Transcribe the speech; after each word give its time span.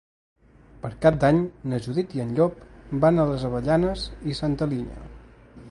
Per 0.85 0.89
Cap 1.03 1.19
d'Any 1.23 1.41
na 1.73 1.81
Judit 1.87 2.15
i 2.19 2.23
en 2.25 2.33
Llop 2.41 2.65
van 3.05 3.21
a 3.21 3.27
les 3.33 3.47
Avellanes 3.51 4.09
i 4.33 4.39
Santa 4.41 4.73
Linya. 4.75 5.05